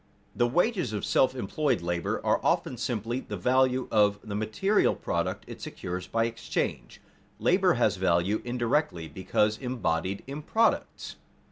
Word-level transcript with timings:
The 0.35 0.47
wages 0.47 0.93
of 0.93 1.05
self 1.05 1.35
employed 1.35 1.79
labor 1.83 2.19
are 2.25 2.39
often 2.43 2.75
simply 2.75 3.19
the 3.19 3.37
value 3.37 3.87
of 3.91 4.17
the 4.23 4.33
material 4.33 4.95
product 4.95 5.43
it 5.45 5.61
secures 5.61 6.07
by 6.07 6.25
exchange. 6.25 6.99
Labor 7.37 7.73
has 7.75 7.97
value 7.97 8.41
indirectly 8.43 9.07
because 9.07 9.59
embodied 9.59 10.23
in 10.25 10.41
products. 10.41 11.17